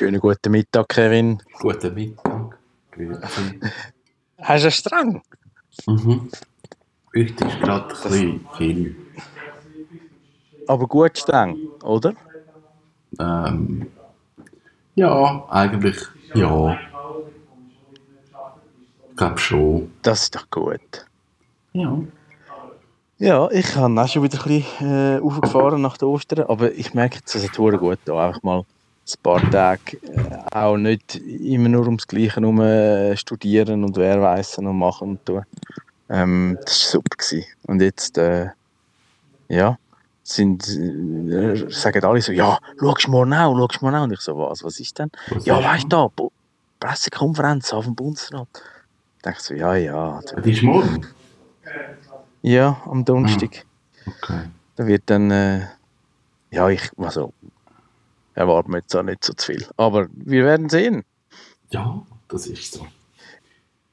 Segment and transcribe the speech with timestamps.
[0.00, 1.42] Schönen guten Mittag, Kevin.
[1.58, 2.58] Guten Mittag.
[4.40, 5.22] Hast du einen Strang?
[5.86, 6.30] Mhm.
[7.14, 8.96] Heute ist gerade ein bisschen viel.
[10.66, 12.14] Aber gut streng, oder?
[13.18, 13.88] Ähm,
[14.94, 15.98] ja, eigentlich
[16.32, 16.78] ja.
[19.10, 19.92] Ich glaube schon.
[20.00, 21.04] Das ist doch gut.
[21.74, 21.98] Ja.
[23.18, 26.94] Ja, ich habe auch schon wieder ein bisschen äh, aufgefahren nach den Ostern, aber ich
[26.94, 28.64] merke jetzt, es tut gut da einfach mal
[29.16, 34.20] ein paar Tage äh, auch nicht immer nur ums Gleiche herum äh, studieren und wer
[34.20, 35.44] weiss und machen und tun.
[36.08, 37.16] Ähm, das war super.
[37.16, 37.46] Gewesen.
[37.66, 38.48] Und jetzt, äh,
[39.48, 39.78] ja,
[40.22, 44.04] sind, äh, sagen alle so, ja, morgen auch, schaust du morgen auch.
[44.04, 45.10] Und ich so, was, was ist denn?
[45.30, 46.08] Was ja, weißt du, da,
[46.80, 48.48] Pressekonferenz auf dem Bundesrat.
[49.18, 50.20] Ich denke so, ja, ja.
[50.34, 51.06] Das ist morgen.
[52.42, 53.64] Ja, am Donnerstag.
[54.06, 54.40] Okay.
[54.76, 55.66] Da wird dann, äh,
[56.50, 57.34] ja, ich, also,
[58.34, 59.66] erwarten wir jetzt auch nicht so zu viel.
[59.76, 61.04] Aber wir werden sehen.
[61.70, 62.86] Ja, das ist so.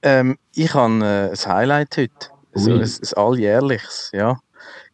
[0.02, 2.30] Ähm, ich habe äh, ein Highlight heute.
[2.54, 2.82] So Ui.
[2.82, 4.40] ein, ein alljährliches, ja.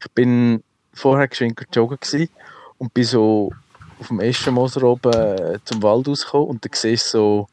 [0.02, 2.30] Ich bin vorher geschwind joggen gewesen
[2.77, 3.52] und bin so
[3.99, 7.47] auf dem Eschenmoser oben äh, zum Wald rausgekommen und da siehst du so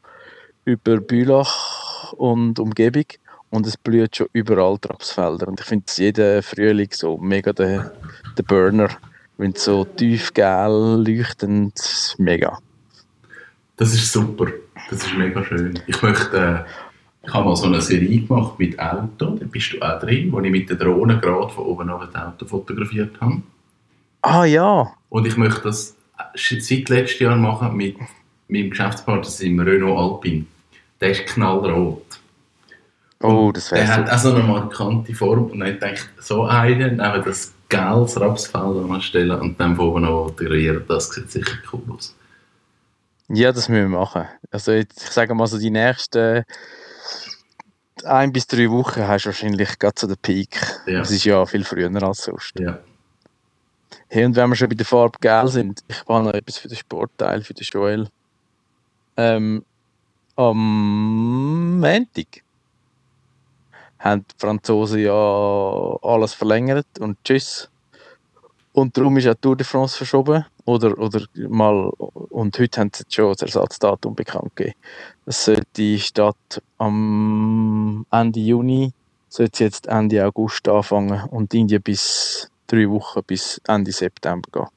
[0.65, 3.05] über Bülach und Umgebung
[3.49, 7.53] und es blüht schon überall die Rapsfelder und ich finde es jeden Frühling so mega
[7.53, 7.91] der,
[8.37, 8.89] der Burner,
[9.41, 12.57] es so tiefgel leuchtend, mega.
[13.77, 14.47] Das ist super.
[14.89, 15.79] Das ist mega schön.
[15.87, 19.81] Ich möchte, äh, ich habe mal so eine Serie gemacht mit Auto, da bist du
[19.81, 23.41] auch drin, wo ich mit der Drohne gerade von oben auf das Auto fotografiert habe.
[24.21, 25.95] Ah ja, Und ich möchte das
[26.35, 27.97] seit letztem Jahr machen mit
[28.47, 30.45] meinem Geschäftspartner, das ist im Renault Alpine.
[30.99, 32.03] Der ist knallrot.
[33.21, 34.13] oh, das Der wäre hat so.
[34.13, 39.39] auch so eine markante Form und ich dachte, so einen, neben das gelbes Rapsfeld anstellen
[39.39, 42.15] und dann von oben noch fotografieren, das sieht sicher cool aus.
[43.29, 44.25] Ja, das müssen wir machen.
[44.51, 46.43] Also jetzt, ich sage mal so, die nächsten
[48.03, 50.59] ein bis drei Wochen hast du wahrscheinlich gerade so den Peak.
[50.85, 50.99] Ja.
[50.99, 52.59] Das ist ja viel früher als sonst.
[52.59, 52.79] Ja.
[54.09, 56.67] Hey, und wenn wir schon bei der Farbe Gel sind, ich habe noch etwas für
[56.67, 58.07] den Sportteil, für den Joel.
[59.15, 59.63] Ähm,
[60.35, 62.43] am Montag
[64.01, 67.69] haben die Franzosen ja alles verlängert und tschüss.
[68.73, 70.45] Und darum ist auch Tour de France verschoben.
[70.65, 71.89] Oder, oder mal,
[72.29, 74.77] und heute haben sie schon das Ersatzdatum bekannt gegeben.
[75.25, 78.93] Es sollte statt am Ende Juni,
[79.27, 84.67] sollte jetzt Ende August anfangen und Indien bis drei Wochen bis Ende September gehen.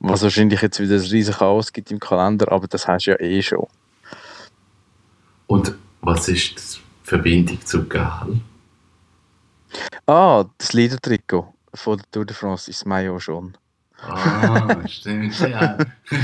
[0.00, 3.20] Was wahrscheinlich jetzt wieder ein riesen Chaos gibt im Kalender, aber das hast du ja
[3.20, 3.66] eh schon.
[5.46, 8.40] Und was ist die Verbindung zu Gel?
[10.06, 13.56] Ah, das Liedertrikot von der Tour de France ist Mayo schon.
[14.00, 15.38] Ah, stimmt.
[15.38, 15.76] Ja.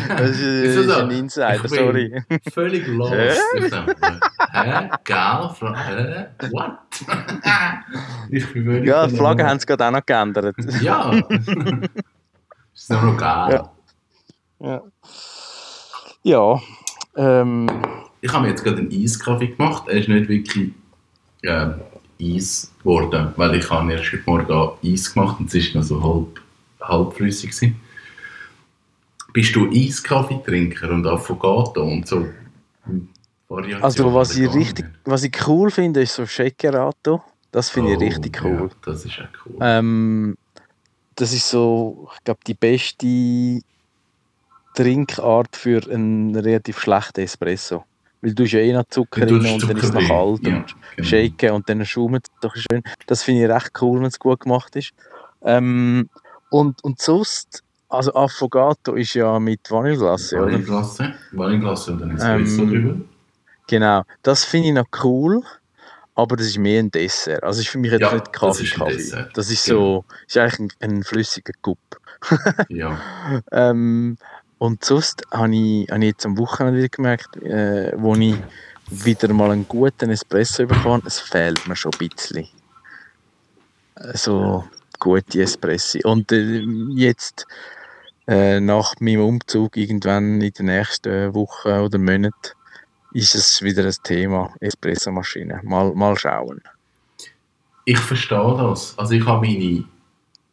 [0.08, 0.94] Das ist, ist so?
[0.94, 2.22] ein Insider, sorry.
[2.52, 3.12] Völlig lost.
[3.12, 3.34] Hä?
[3.70, 3.96] Dachte,
[4.52, 6.26] hä?
[6.50, 6.78] What?
[8.30, 9.16] ich bin völlig Ja, die.
[9.16, 10.56] Flagge haben sie gerade auch noch geändert.
[10.80, 11.10] Ja.
[12.74, 13.68] ist nur noch geil.
[14.60, 14.66] Ja.
[14.66, 14.82] Ja.
[16.22, 16.60] Ja,
[17.16, 17.66] ähm,
[18.20, 19.84] Ich habe mir jetzt gerade einen Eiskaffee gemacht.
[19.88, 20.70] Er ist nicht wirklich
[21.42, 21.70] äh,
[22.20, 26.03] Eis geworden, weil ich habe erst heute Morgen Eis gemacht und es ist noch so
[26.03, 26.41] halb,
[26.80, 27.50] halbflüssig.
[27.50, 27.80] Gewesen.
[29.32, 32.26] Bist du Eiskaffeetrinker und Affogato und so
[33.48, 33.84] Variationen?
[33.84, 37.22] also was ich richtig, was ich cool finde, ist so Shakerato.
[37.53, 38.70] Das finde ich Oh, richtig cool.
[38.70, 39.56] Ja, das ist auch cool.
[39.60, 40.36] Ähm,
[41.16, 43.60] das ist so, ich glaube, die beste
[44.75, 47.84] Trinkart für einen relativ schlechten Espresso.
[48.22, 50.44] Weil du hast ja eh noch Zucker Ja, hast und dann ist es noch kalt
[50.44, 50.54] drin.
[50.56, 51.08] und Ja, genau.
[51.08, 52.82] shaken und dann schaumt es doch schön.
[53.06, 54.91] Das finde ich recht cool, wenn es gut gemacht ist.
[55.42, 56.10] Ähm,
[56.50, 60.47] und, und sonst, also Affogato ist ja mit Vanilleglasse, oder?
[60.47, 63.00] Vanilleglasse, Vanilleglasse und dann Espresso Ähm, drüber.
[63.69, 65.42] Genau, das finde ich noch cool,
[66.16, 67.42] aber das ist mehr ein Dessert.
[67.44, 68.97] Also ist für mich jetzt Ja, nicht das Kaffee, ist ein Kaffee.
[68.97, 69.78] Dessert, Das ist genau.
[69.78, 71.78] so, ist eigentlich ein, ein flüssiger Cup.
[72.69, 72.98] Ja.
[73.53, 74.16] Ähm,
[74.60, 78.36] und sonst habe ich, habe ich jetzt am Wochenende wieder gemerkt, äh, wo ich
[78.91, 82.47] wieder mal einen guten Espresso bekomme, es fehlt mir schon ein bisschen.
[84.12, 84.62] So
[84.98, 86.03] gute Espressi.
[86.04, 86.60] Und äh,
[86.91, 87.47] jetzt
[88.28, 92.53] äh, nach meinem Umzug irgendwann in den nächsten Wochen oder Monaten
[93.15, 95.60] ist es wieder ein Thema, Espressomaschine.
[95.63, 96.60] Mal, mal schauen.
[97.86, 98.92] Ich verstehe das.
[98.98, 99.84] Also ich habe meine,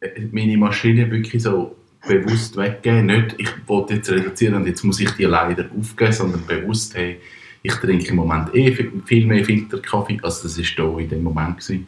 [0.00, 3.06] äh, meine Maschine wirklich so bewusst weggegeben.
[3.06, 7.20] Nicht, ich wollte jetzt reduzieren und jetzt muss ich die leider aufgeben, sondern bewusst, hey,
[7.62, 8.72] ich trinke im Moment eh
[9.04, 11.86] viel mehr Filterkaffee, als das ist da in dem Moment gewesen.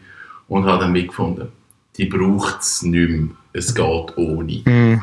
[0.49, 1.49] Und habe dann mitgefunden,
[1.97, 3.29] die braucht es nicht mehr.
[3.53, 4.63] Es geht ohne.
[4.65, 5.01] Mm,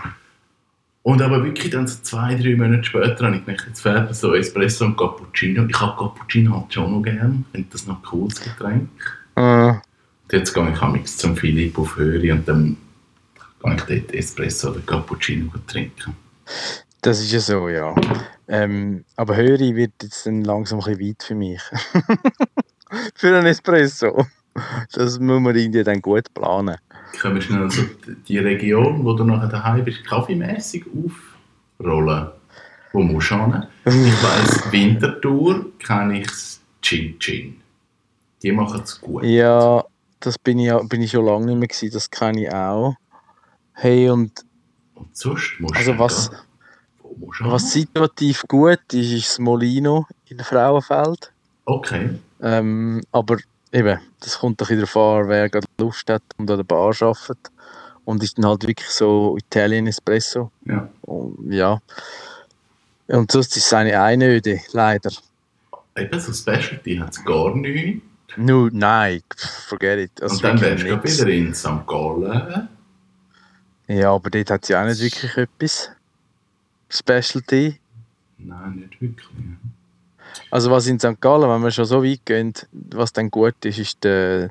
[1.03, 4.35] Und aber wirklich dann so zwei, drei Monate später habe ich gedacht, jetzt fährt so
[4.35, 5.65] Espresso und Cappuccino.
[5.69, 7.45] Ich habe Cappuccino halt schon noch gern.
[7.53, 8.89] Finde das noch ein cooles Getränk.
[9.35, 9.81] Äh, Und
[10.31, 12.75] jetzt gehe ich amigs zum Philipp auf Höhe und dann
[13.61, 16.15] gehe ich dort Espresso oder Cappuccino trinken.
[17.01, 17.95] das ist ja so, ja.
[18.47, 21.61] Ähm, aber Höri wird jetzt dann langsam ein bisschen weit für mich.
[23.15, 24.25] für einen Espresso.
[24.93, 26.77] Das muss man irgendwie dann gut planen.
[27.19, 27.83] Können wir schnell so
[28.27, 32.29] die Region, wo du nachher daheim bist, kaffeemässig aufrollen?
[32.93, 33.63] Wo musst du hin?
[33.85, 36.27] Ich weiss, Winterthur kenne ich
[36.81, 37.61] Chin Chin.
[38.41, 39.23] Die machen es gut.
[39.23, 39.83] Ja,
[40.19, 42.95] das bin ich, bin ich schon lange nicht mehr gewesen, das kenne ich auch.
[43.79, 44.43] Hey, und
[44.95, 46.31] Und sonst musst also was,
[47.41, 51.31] was situativ gut ist, ist das Molino in Frauenfeld.
[51.65, 52.09] Okay.
[52.41, 53.37] Ähm, aber
[53.71, 57.51] eben, das kommt doch darauf an, wer gerade Lust hat und an der Bar arbeitet.
[58.03, 60.49] Und ist dann halt wirklich so Italien Espresso.
[60.65, 60.89] Ja.
[61.01, 61.79] Und, ja.
[63.07, 65.11] Und sonst ist es eine Einöde, leider.
[65.95, 68.01] Eben so Specialty hat es gar nicht.
[68.37, 69.21] No, nein,
[69.67, 70.11] forget it.
[70.15, 71.85] Das Und dann wärst du wieder in St.
[71.85, 72.69] Gallen.
[73.87, 75.89] Ja, aber dort hat sie auch nicht wirklich etwas.
[76.89, 77.79] Specialty.
[78.37, 79.29] Nein, nicht wirklich.
[80.51, 81.19] Also was in St.
[81.19, 84.49] Gallen, wenn wir schon so weit gehen, was dann gut ist, ist der,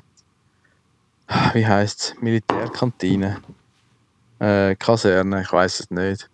[1.53, 3.41] wie heißt es, Militärkantine.
[4.39, 6.29] Äh, Kaserne, ich weiß es nicht.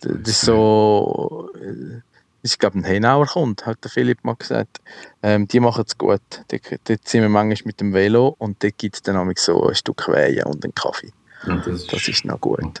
[0.00, 2.00] Das ist so, äh,
[2.42, 4.80] ich glaube ein Henauer kommt, hat der Philipp mal gesagt.
[5.22, 6.22] Ähm, die machen es gut.
[6.48, 9.74] Dort, dort sind wir manchmal mit dem Velo und dort gibt es dann so ein
[9.74, 11.12] Stück Weihe und einen Kaffee.
[11.46, 12.80] Das, Das ist noch gut.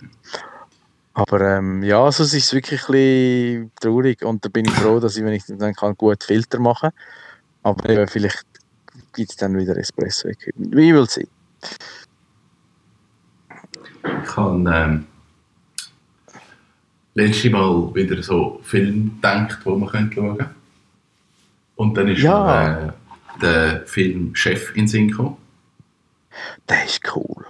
[1.14, 5.00] Aber ähm, ja, sonst ist es wirklich ein bisschen traurig und da bin ich froh,
[5.00, 7.00] dass ich wenigstens dann kann gut Filter machen kann.
[7.62, 8.44] Aber eben, vielleicht
[9.12, 10.74] gibt es dann wieder Espresso-Equipment.
[10.74, 11.28] Wie will sie?
[14.24, 15.06] Ich habe ähm,
[17.14, 20.54] letztes Mal wieder so Film gedacht, wo man könnte schauen könnte.
[21.76, 22.38] Und dann ist Ja.
[22.44, 25.36] mir, äh, der Film Chef in Sinn gekommen.
[26.68, 27.44] Der ist cool.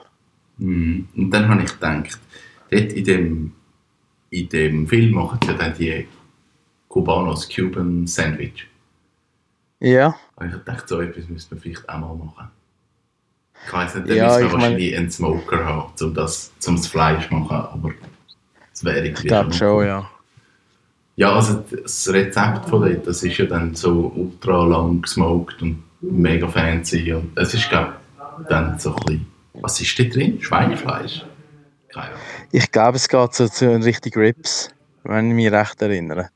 [0.60, 1.08] Mhm.
[1.16, 2.18] Und dann habe ich gedacht,
[2.70, 3.52] dort in dem,
[4.30, 6.06] in dem Film machen sie dann die
[6.88, 8.66] Cubanos Cuban Sandwich.
[9.80, 12.50] Ja, Und ich dachte, so etwas müsste man vielleicht auch mal machen.
[13.66, 16.86] Ich weiss nicht, dann Ja, ich mein- wahrscheinlich einen Smoker haben, um das, um das
[16.86, 17.90] Fleisch zu machen, aber
[18.70, 20.10] das wäre irgendwie ich glaube schon, ja.
[21.16, 25.82] Ja, also das Rezept von dort, das ist ja dann so ultra lang gesmoked und
[26.00, 27.94] mega fancy und es ist, glaube
[28.40, 29.26] ich, dann so ein bisschen,
[29.60, 30.40] was ist da drin?
[30.40, 31.24] Schweinefleisch?
[31.88, 32.18] Keine Ahnung.
[32.52, 34.70] Ich glaube, es geht so zu richtig Rips,
[35.04, 36.30] wenn ich mich recht erinnere.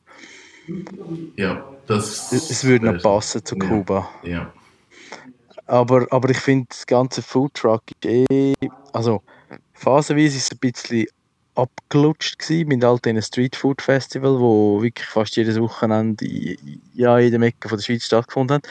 [1.36, 2.32] Ja, das...
[2.32, 3.66] Es, würde noch passen zu Ja.
[3.66, 4.08] Kuba.
[4.22, 4.52] Ja.
[5.66, 8.54] Aber, aber ich finde, das ganze Foodtruck ist eh.
[8.92, 9.22] Also,
[9.72, 11.06] phasenweise ist es ein bisschen
[11.54, 17.24] abgelutscht gewesen mit all diesen Streetfood Festival, wo wirklich fast jedes Wochenende in, ja, in
[17.24, 18.68] jedem Ecke von der Schweiz stattgefunden hat.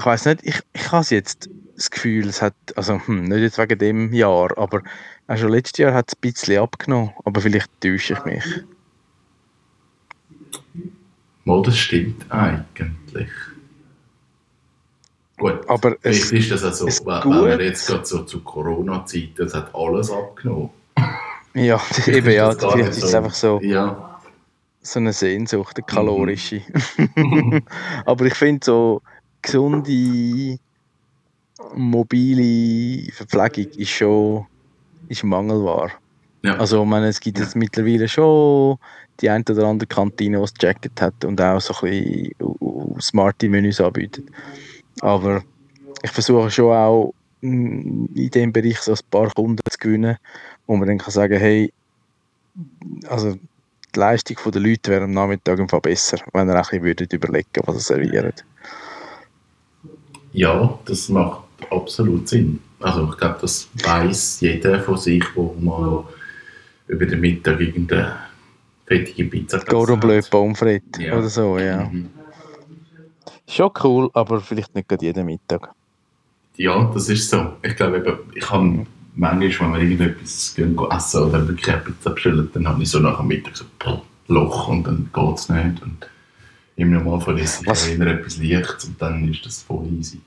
[0.00, 3.58] Ich weiß nicht, ich, ich habe jetzt das Gefühl, es hat, also hm, nicht jetzt
[3.58, 4.82] wegen dem Jahr, aber
[5.28, 8.44] auch schon letztes Jahr hat es ein bisschen abgenommen, aber vielleicht täusche ich mich.
[11.44, 13.28] Mal, das stimmt eigentlich.
[15.36, 15.68] Gut.
[15.68, 17.60] Aber es, Vielleicht ist das also, es wenn wenn wir gut.
[17.60, 20.70] jetzt gerade so zu Corona-Zeiten, es hat alles abgenommen.
[21.54, 24.20] ja, Vielleicht eben ja, das vielleicht ist es einfach so, Ja.
[24.82, 26.62] so eine Sehnsucht, eine kalorische.
[28.06, 29.02] Aber ich finde so
[29.42, 30.58] gesunde,
[31.74, 34.46] mobile Verpflegung ist schon
[35.08, 35.90] ist mangelbar.
[36.42, 36.56] Ja.
[36.56, 38.78] Also ich meine, es gibt jetzt mittlerweile schon
[39.20, 43.48] die ein oder andere Kantine, die es Jacket hat und auch so ein bisschen smarte
[43.48, 44.24] Menüs anbietet.
[45.00, 45.42] Aber
[46.02, 50.16] ich versuche schon auch mm, in dem Bereich so ein paar Kunden zu gewinnen,
[50.66, 51.72] wo man dann kann sagen, hey,
[53.08, 53.36] also
[53.94, 56.84] die Leistung der Leute wäre am Nachmittag im Fall besser, wenn ihr auch ein bisschen
[56.84, 58.44] würdet überlegen, was ihr serviert.
[58.44, 58.44] ja,
[60.84, 62.60] das macht absolut Sinn.
[62.80, 66.04] Also ich glaube, das weiß jeder von sich, wo mal
[66.88, 68.16] über den Mittag irgendeine
[68.86, 70.60] fettige Pizza Cordon Bleu Pommes
[70.98, 71.16] Ja.
[71.18, 71.84] oder so, ja.
[71.84, 72.08] Mhm.
[73.48, 75.70] Schon cool, aber vielleicht nicht gerade jeden Mittag.
[76.56, 77.54] Ja, das ist so.
[77.62, 81.80] Ich glaube, eben, ich habe manchmal, wenn wir irgendetwas gehen, gehen essen oder wirklich eine
[81.82, 85.38] Pizza bestellen, dann habe ich so nach dem Mittag so ein Loch und dann geht
[85.38, 85.82] es nicht.
[85.82, 86.06] Und
[86.76, 90.20] im Normalfall ich Was- eher etwas Lichts und dann ist das voll easy.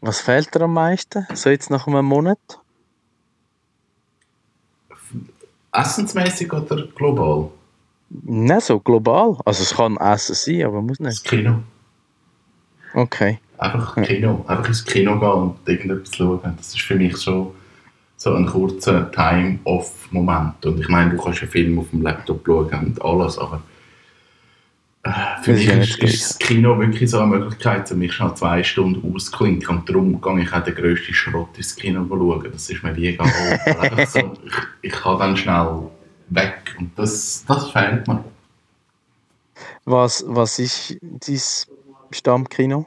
[0.00, 1.26] Was fehlt dir am meisten?
[1.34, 2.38] So jetzt nach einem Monat?
[5.72, 7.50] Essensmäßig oder global?
[8.10, 9.36] Nicht so global.
[9.44, 11.24] Also es kann Essen sein, aber muss Das nicht.
[11.24, 11.58] Kino.
[12.94, 13.38] Okay.
[13.58, 14.44] Einfach Kino.
[14.46, 16.54] Einfach ins Kino gehen und irgendetwas schauen.
[16.56, 17.50] Das ist für mich schon
[18.16, 20.64] so einen kurzen Time-Off-Moment.
[20.64, 23.62] Und ich meine, du kannst einen Film auf dem Laptop schauen und alles, aber
[25.42, 29.14] für mich ist ist, das Kino wirklich so eine Möglichkeit, um mich schnell zwei Stunden
[29.14, 29.78] ausklinken.
[29.78, 32.48] Und darum gehe ich auch den grössten Schrott ins Kino schauen.
[32.52, 33.30] Das ist mir wie egal.
[34.06, 35.90] So, ich, ich kann dann schnell
[36.30, 36.76] weg.
[36.78, 38.24] Und das, das fehlt mir.
[39.84, 41.40] Was, was ist dein
[42.10, 42.86] Stammkino?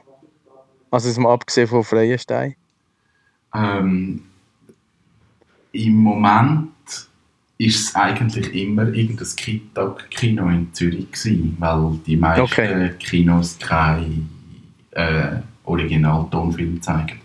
[0.90, 2.54] Also jetzt mal abgesehen von Freienstein.
[3.54, 4.24] Ähm,
[5.72, 6.70] Im Moment
[7.66, 12.90] ist es eigentlich immer irgendein Kittag-Kino in Zürich gewesen, weil die meisten Okay.
[12.98, 14.22] Kinos keine
[14.90, 17.20] äh, Originaltonfilme zeigen.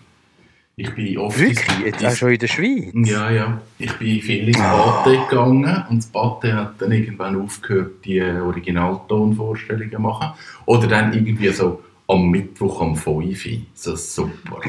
[0.76, 1.80] Ich bin oft Wirklich?
[1.86, 2.94] Jetzt auch schon in der Schweiz?
[2.94, 3.62] ja, ja.
[3.80, 9.92] Ich bin viel ins Bate gegangen und das Bate hat dann irgendwann aufgehört, die Originaltonvorstellungen
[9.92, 10.34] zu machen.
[10.68, 13.62] Oder dann irgendwie so am Mittwoch um 5 Uhr.
[13.74, 14.62] So super.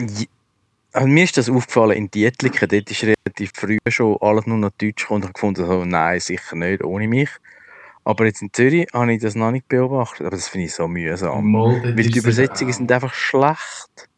[0.98, 4.58] Ja, Also mir ist das aufgefallen in Dietliken, dort ist relativ früh schon alles nur
[4.58, 7.30] noch Deutsch gekommen und ich gefunden, so, nein, sicher nicht, ohne mich.
[8.04, 10.88] Aber jetzt in Zürich habe ich das noch nicht beobachtet, aber das finde ich so
[10.88, 11.52] mühsam.
[11.52, 14.08] Mal, Weil die Übersetzungen sind einfach schlecht.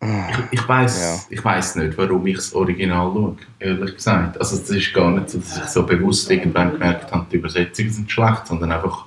[0.00, 4.38] Ich, ich weiß ich weiss nicht, warum ich das Original schaue, ehrlich gesagt.
[4.38, 7.90] Also es ist gar nicht so, dass ich so bewusst irgendwann gemerkt habe, die Übersetzungen
[7.90, 9.04] sind schlecht, sondern einfach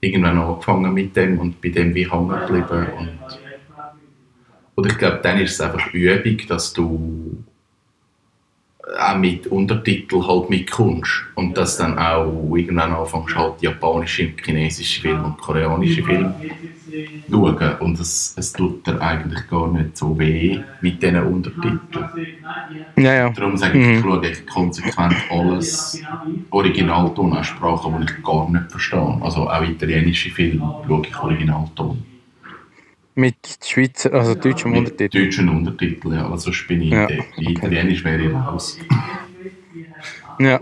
[0.00, 2.86] irgendwann angefangen mit dem und bei dem wie hängen geblieben.
[2.96, 3.39] Und
[4.80, 7.44] oder ich glaube, dann ist es einfach Übung, dass du
[8.98, 15.26] auch mit Untertitel halt mitkommst und dass dann auch irgendwann anfängst halt japanische, chinesische Filme
[15.26, 16.34] und koreanische Filme
[17.30, 22.10] schauen und es, es tut dir eigentlich gar nicht so weh mit diesen Untertiteln.
[22.98, 23.30] ja, ja.
[23.30, 23.92] Darum sage ich, Mhm.
[23.94, 26.08] ich schaue echt konsequent alles
[26.50, 29.18] Originalton an Sprachen, die ich gar nicht verstehe.
[29.22, 32.04] Also auch italienische Filme schaue ich Originalton.
[33.14, 35.24] Mit Schweizer, also deutschem Mit Untertitel.
[35.24, 36.30] deutschen Untertiteln, ja.
[36.30, 38.78] Also bin ich Ja, in Italienisch wäre ich raus.
[40.38, 40.60] Ja.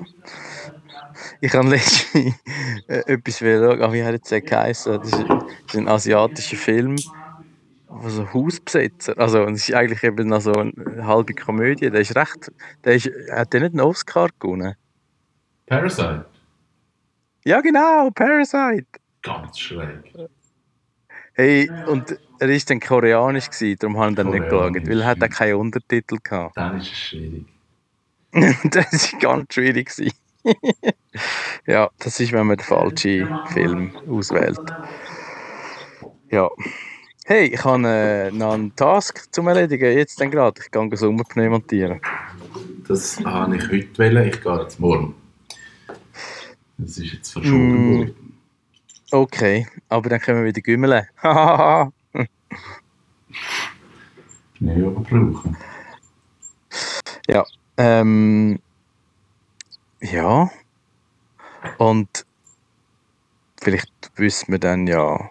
[1.41, 2.35] Ich habe letztens
[2.89, 5.01] äh, etwas schauen, aber wie hat es geheißen?
[5.01, 5.27] Das ist,
[5.77, 6.97] ein asiatischer Film,
[7.89, 10.73] wo so Hausbesetzer, also es ist eigentlich eben noch so eine
[11.07, 12.53] halbe Komödie, der ist recht,
[12.85, 14.75] der ist, hat der nicht einen Oscar gewonnen?
[15.67, 16.27] Parasite,
[17.45, 18.87] Ja genau, Parasite!
[19.23, 20.13] ganz schräg.
[21.41, 25.07] Hey, und er ist dann koreanisch gewesen, darum habe ich dann nicht geschaut, weil er
[25.07, 26.57] hat auch keine Untertitel gehabt.
[26.57, 27.47] Dann ist es schwierig.
[28.65, 29.89] das war ganz schwierig.
[31.67, 34.59] ja, das ist, wenn man den falschen Film auswählt.
[36.29, 36.51] Ja.
[37.25, 40.61] Hey, ich habe äh, noch einen Task zum Erledigen, jetzt dann gerade.
[40.61, 42.01] Ich gehe Sommerpneu montieren.
[42.89, 45.15] Das habe ich heute wollen, ich gehe jetzt morgen.
[46.79, 47.99] Das ist jetzt verschoben Mm.
[47.99, 48.15] worden.
[49.11, 51.07] Okay, aber dann können wir wieder gümmeln.
[51.23, 51.93] Hahaha.
[54.61, 55.57] Nicht überbrauchen.
[57.77, 58.59] ähm,
[60.01, 60.51] ja.
[61.79, 62.27] Und
[63.61, 65.31] vielleicht wissen wir dann ja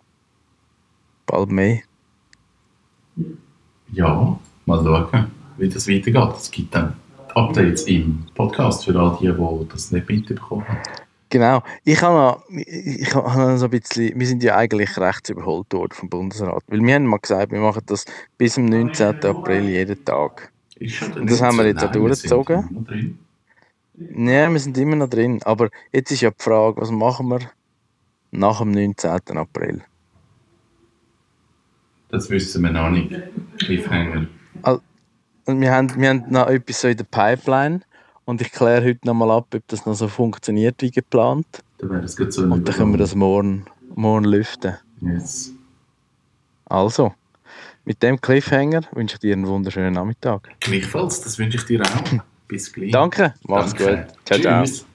[1.26, 1.82] bald mehr.
[3.92, 6.36] Ja, mal schauen, wie das weitergeht.
[6.36, 6.96] Es gibt dann
[7.36, 11.07] Updates im Podcast für all die, die das nicht mitbekommen haben.
[11.30, 11.62] Genau.
[11.84, 15.72] Ich habe noch, ich habe noch so ein bisschen, wir sind ja eigentlich rechts überholt
[15.74, 16.64] worden vom Bundesrat.
[16.68, 18.06] Weil wir haben mal gesagt, wir machen das
[18.38, 19.24] bis zum 19.
[19.26, 20.52] April jeden Tag.
[20.76, 23.28] Ist schon der Und das haben wir jetzt auch Nein, durchgezogen.
[23.98, 25.42] Ja, wir sind immer noch drin.
[25.44, 27.40] Aber jetzt ist ja die Frage, was machen wir
[28.32, 29.10] nach dem 19.
[29.38, 29.82] April?
[32.10, 33.14] Das wissen wir noch nicht.
[33.58, 34.28] Cliffhanger.
[35.46, 37.82] Und wir haben, wir haben noch etwas so in der Pipeline.
[38.28, 41.48] Und ich kläre heute nochmal ab, ob das noch so funktioniert wie geplant.
[41.78, 43.66] Da wäre gerade so Und dann können wir das morgen,
[43.96, 44.76] morgen lüften.
[45.00, 45.54] Yes.
[46.66, 47.14] Also,
[47.86, 50.50] mit dem Cliffhanger wünsche ich dir einen wunderschönen Nachmittag.
[50.60, 52.22] Gleichfalls, das wünsche ich dir auch.
[52.50, 52.92] Bis gleich.
[52.92, 53.96] Danke, mach's Danke.
[53.96, 54.26] gut.
[54.26, 54.66] Ciao, ciao.
[54.66, 54.87] Tschüss.